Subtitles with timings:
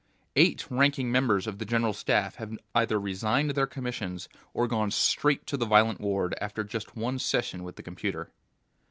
[0.35, 5.45] "Eight ranking members of the General Staff have either resigned their commissions or gone straight
[5.45, 8.31] to the violent ward after just one session with the computer."